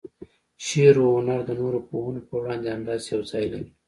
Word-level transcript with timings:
شعر 0.65 0.95
و 1.03 1.07
هنر 1.17 1.39
د 1.45 1.51
نورو 1.61 1.79
پوهنو 1.87 2.21
په 2.27 2.33
وړاندې 2.41 2.67
همداسې 2.75 3.07
یو 3.15 3.21
ځای 3.31 3.45
لري. 3.53 3.69